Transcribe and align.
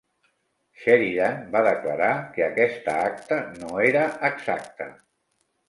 Sheridan 0.85 1.43
va 1.57 1.61
declarar 1.67 2.09
que 2.39 2.45
aquesta 2.47 2.97
acta 3.11 3.39
no 3.61 3.85
era 3.93 4.09
exacta. 4.33 4.93